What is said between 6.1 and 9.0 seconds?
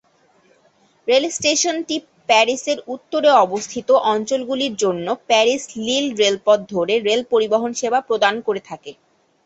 রেলপথ ধরে রেল পরিবহন সেবা প্রদান করে থাকে।